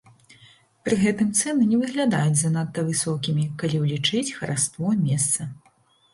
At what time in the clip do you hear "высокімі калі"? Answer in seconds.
2.89-3.83